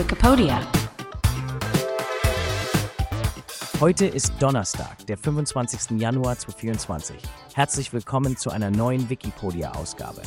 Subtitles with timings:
[0.00, 0.66] Wikipedia.
[3.80, 6.00] Heute ist Donnerstag, der 25.
[6.00, 7.18] Januar 2024.
[7.54, 10.22] Herzlich willkommen zu einer neuen Wikipedia-Ausgabe.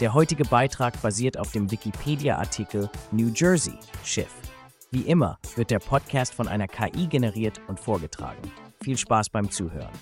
[0.00, 4.32] Der heutige Beitrag basiert auf dem Wikipedia-Artikel New Jersey Schiff.
[4.90, 8.50] Wie immer wird der Podcast von einer KI generiert und vorgetragen.
[8.82, 9.92] Viel Spaß beim Zuhören.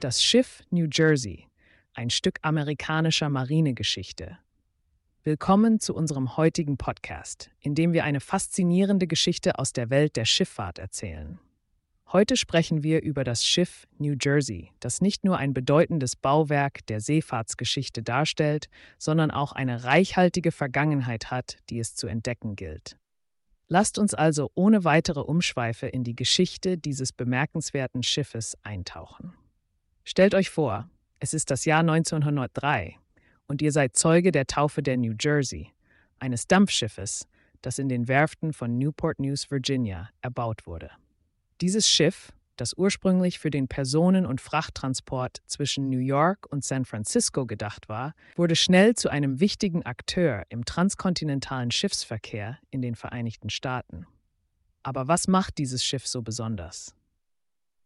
[0.00, 1.43] Das Schiff New Jersey,
[1.94, 4.38] ein Stück amerikanischer Marinegeschichte.
[5.22, 10.24] Willkommen zu unserem heutigen Podcast, in dem wir eine faszinierende Geschichte aus der Welt der
[10.24, 11.38] Schifffahrt erzählen.
[12.12, 17.00] Heute sprechen wir über das Schiff New Jersey, das nicht nur ein bedeutendes Bauwerk der
[17.00, 22.98] Seefahrtsgeschichte darstellt, sondern auch eine reichhaltige Vergangenheit hat, die es zu entdecken gilt.
[23.68, 29.32] Lasst uns also ohne weitere Umschweife in die Geschichte dieses bemerkenswerten Schiffes eintauchen.
[30.04, 30.90] Stellt euch vor,
[31.20, 32.96] es ist das Jahr 1903
[33.46, 35.72] und ihr seid Zeuge der Taufe der New Jersey,
[36.18, 37.26] eines Dampfschiffes,
[37.62, 40.90] das in den Werften von Newport News, Virginia, erbaut wurde.
[41.60, 47.46] Dieses Schiff, das ursprünglich für den Personen- und Frachttransport zwischen New York und San Francisco
[47.46, 54.06] gedacht war, wurde schnell zu einem wichtigen Akteur im transkontinentalen Schiffsverkehr in den Vereinigten Staaten.
[54.82, 56.94] Aber was macht dieses Schiff so besonders?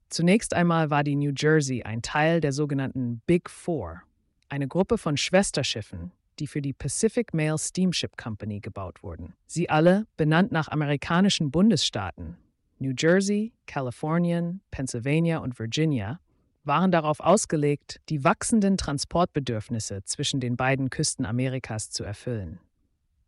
[0.09, 4.03] Zunächst einmal war die New Jersey ein Teil der sogenannten Big Four,
[4.49, 9.35] eine Gruppe von Schwesterschiffen, die für die Pacific Mail Steamship Company gebaut wurden.
[9.47, 12.37] Sie alle, benannt nach amerikanischen Bundesstaaten,
[12.79, 16.21] New Jersey, Kalifornien, Pennsylvania und Virginia,
[16.65, 22.61] waren darauf ausgelegt, die wachsenden Transportbedürfnisse zwischen den beiden Küsten Amerikas zu erfüllen.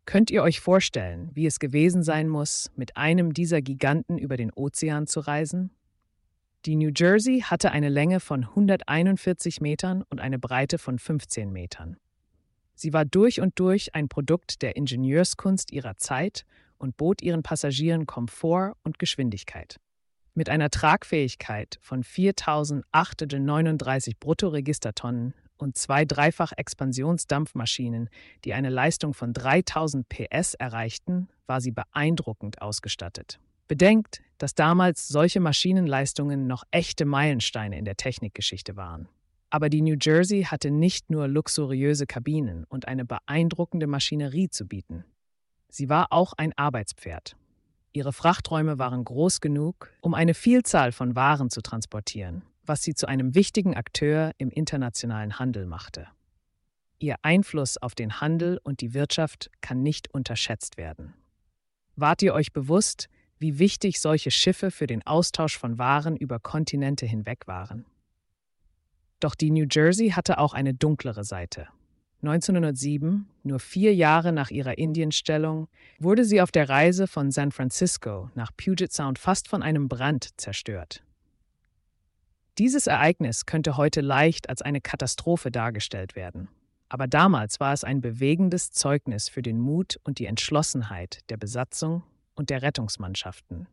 [0.05, 4.51] Könnt ihr euch vorstellen, wie es gewesen sein muss, mit einem dieser Giganten über den
[4.51, 5.71] Ozean zu reisen?
[6.65, 11.97] Die New Jersey hatte eine Länge von 141 Metern und eine Breite von 15 Metern.
[12.75, 16.45] Sie war durch und durch ein Produkt der Ingenieurskunst ihrer Zeit
[16.77, 19.79] und bot ihren Passagieren Komfort und Geschwindigkeit.
[20.35, 28.07] Mit einer Tragfähigkeit von 4.839 Bruttoregistertonnen und zwei Dreifach-Expansionsdampfmaschinen,
[28.45, 33.39] die eine Leistung von 3000 PS erreichten, war sie beeindruckend ausgestattet.
[33.67, 39.07] Bedenkt, dass damals solche Maschinenleistungen noch echte Meilensteine in der Technikgeschichte waren.
[39.51, 45.05] Aber die New Jersey hatte nicht nur luxuriöse Kabinen und eine beeindruckende Maschinerie zu bieten.
[45.69, 47.35] Sie war auch ein Arbeitspferd.
[47.93, 53.07] Ihre Frachträume waren groß genug, um eine Vielzahl von Waren zu transportieren, was sie zu
[53.07, 56.07] einem wichtigen Akteur im internationalen Handel machte.
[56.97, 61.13] Ihr Einfluss auf den Handel und die Wirtschaft kann nicht unterschätzt werden.
[61.95, 63.07] Wart ihr euch bewusst,
[63.41, 67.85] wie wichtig solche Schiffe für den Austausch von Waren über Kontinente hinweg waren.
[69.19, 71.67] Doch die New Jersey hatte auch eine dunklere Seite.
[72.21, 78.29] 1907, nur vier Jahre nach ihrer Indienstellung, wurde sie auf der Reise von San Francisco
[78.35, 81.03] nach Puget Sound fast von einem Brand zerstört.
[82.59, 86.47] Dieses Ereignis könnte heute leicht als eine Katastrophe dargestellt werden.
[86.89, 92.03] Aber damals war es ein bewegendes Zeugnis für den Mut und die Entschlossenheit der Besatzung
[92.41, 93.67] und der Rettungsmannschaften.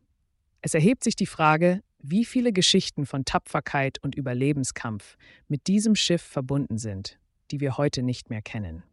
[0.61, 6.21] Es erhebt sich die Frage, wie viele Geschichten von Tapferkeit und Überlebenskampf mit diesem Schiff
[6.21, 7.17] verbunden sind,
[7.49, 8.83] die wir heute nicht mehr kennen.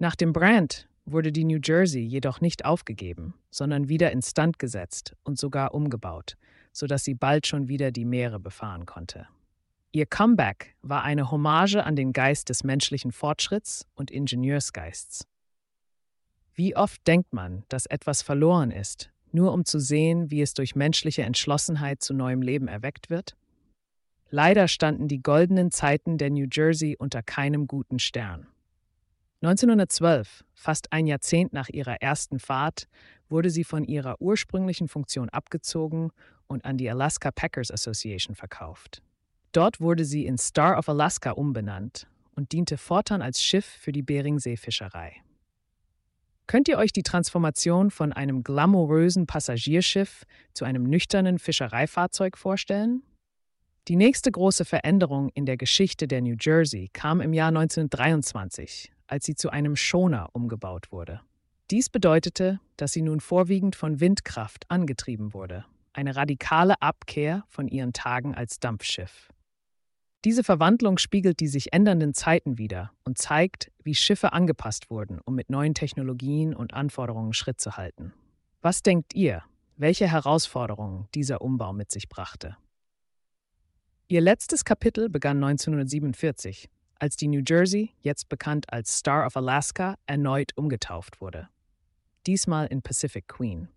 [0.00, 5.38] Nach dem Brand wurde die New Jersey jedoch nicht aufgegeben, sondern wieder instand gesetzt und
[5.38, 6.36] sogar umgebaut,
[6.72, 9.28] sodass sie bald schon wieder die Meere befahren konnte.
[9.92, 15.24] Ihr Comeback war eine Hommage an den Geist des menschlichen Fortschritts und Ingenieursgeists.
[16.56, 20.74] Wie oft denkt man, dass etwas verloren ist, nur um zu sehen, wie es durch
[20.74, 23.36] menschliche Entschlossenheit zu neuem Leben erweckt wird?
[24.30, 28.46] Leider standen die goldenen Zeiten der New Jersey unter keinem guten Stern.
[29.42, 32.88] 1912, fast ein Jahrzehnt nach ihrer ersten Fahrt,
[33.28, 36.10] wurde sie von ihrer ursprünglichen Funktion abgezogen
[36.46, 39.02] und an die Alaska Packers Association verkauft.
[39.52, 44.02] Dort wurde sie in Star of Alaska umbenannt und diente fortan als Schiff für die
[44.02, 45.20] Beringseefischerei.
[46.46, 53.02] Könnt ihr euch die Transformation von einem glamourösen Passagierschiff zu einem nüchternen Fischereifahrzeug vorstellen?
[53.88, 59.26] Die nächste große Veränderung in der Geschichte der New Jersey kam im Jahr 1923, als
[59.26, 61.20] sie zu einem Schoner umgebaut wurde.
[61.70, 67.92] Dies bedeutete, dass sie nun vorwiegend von Windkraft angetrieben wurde, eine radikale Abkehr von ihren
[67.92, 69.32] Tagen als Dampfschiff.
[70.24, 75.34] Diese Verwandlung spiegelt die sich ändernden Zeiten wider und zeigt, wie Schiffe angepasst wurden, um
[75.34, 78.12] mit neuen Technologien und Anforderungen Schritt zu halten.
[78.60, 79.44] Was denkt ihr,
[79.76, 82.56] welche Herausforderungen dieser Umbau mit sich brachte?
[84.08, 86.68] Ihr letztes Kapitel begann 1947,
[86.98, 91.48] als die New Jersey, jetzt bekannt als Star of Alaska, erneut umgetauft wurde.
[92.26, 93.68] Diesmal in Pacific Queen.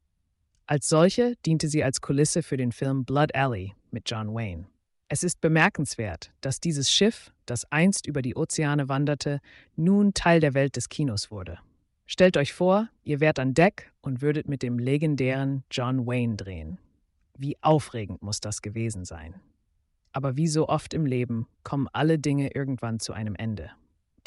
[0.65, 4.67] Als solche diente sie als Kulisse für den Film Blood Alley mit John Wayne.
[5.11, 9.41] Es ist bemerkenswert, dass dieses Schiff, das einst über die Ozeane wanderte,
[9.75, 11.57] nun Teil der Welt des Kinos wurde.
[12.05, 16.77] Stellt euch vor, ihr wärt an Deck und würdet mit dem legendären John Wayne drehen.
[17.35, 19.33] Wie aufregend muss das gewesen sein.
[20.11, 23.71] Aber wie so oft im Leben kommen alle Dinge irgendwann zu einem Ende.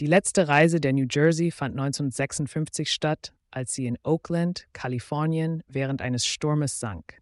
[0.01, 6.03] Die letzte Reise der New Jersey fand 1956 statt, als sie in Oakland, Kalifornien, während
[6.03, 7.22] eines Sturmes sank.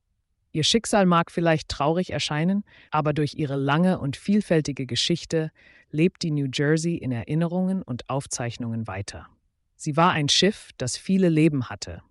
[0.53, 5.53] Ihr Schicksal mag vielleicht traurig erscheinen, aber durch ihre lange und vielfältige Geschichte
[5.91, 9.29] lebt die New Jersey in Erinnerungen und Aufzeichnungen weiter.
[9.77, 12.03] Sie war ein Schiff, das viele Leben hatte,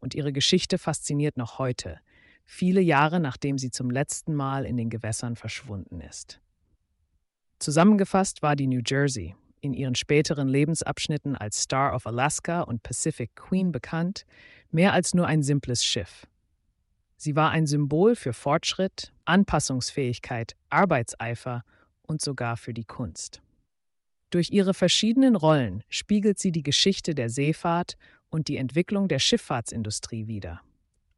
[0.00, 1.98] und ihre Geschichte fasziniert noch heute,
[2.44, 6.40] viele Jahre nachdem sie zum letzten Mal in den Gewässern verschwunden ist.
[7.58, 13.34] Zusammengefasst war die New Jersey, in ihren späteren Lebensabschnitten als Star of Alaska und Pacific
[13.34, 14.24] Queen bekannt,
[14.70, 16.26] mehr als nur ein simples Schiff.
[17.20, 21.64] Sie war ein Symbol für Fortschritt, Anpassungsfähigkeit, Arbeitseifer
[22.02, 23.42] und sogar für die Kunst.
[24.30, 27.96] Durch ihre verschiedenen Rollen spiegelt sie die Geschichte der Seefahrt
[28.30, 30.60] und die Entwicklung der Schifffahrtsindustrie wider.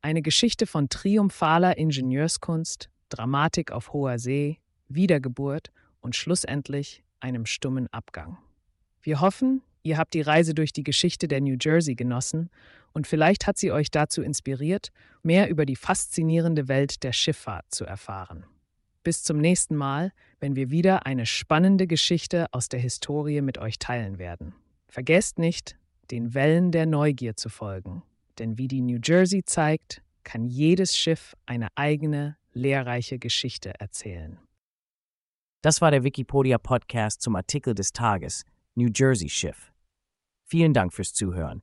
[0.01, 4.59] Eine Geschichte von triumphaler Ingenieurskunst, Dramatik auf hoher See,
[4.89, 5.71] Wiedergeburt
[6.01, 8.39] und schlussendlich einem stummen Abgang.
[9.03, 12.49] Wir hoffen, ihr habt die Reise durch die Geschichte der New Jersey genossen
[12.93, 14.91] und vielleicht hat sie euch dazu inspiriert,
[15.23, 18.45] mehr über die faszinierende Welt der Schifffahrt zu erfahren.
[19.03, 23.79] Bis zum nächsten Mal, wenn wir wieder eine spannende Geschichte aus der Historie mit euch
[23.79, 24.55] teilen werden.
[24.89, 25.77] Vergesst nicht,
[26.11, 28.03] den Wellen der Neugier zu folgen
[28.41, 34.39] denn wie die New Jersey zeigt, kann jedes Schiff eine eigene, lehrreiche Geschichte erzählen.
[35.63, 38.45] Das war der Wikipedia Podcast zum Artikel des Tages
[38.75, 39.73] New Jersey Schiff.
[40.47, 41.63] Vielen Dank fürs Zuhören.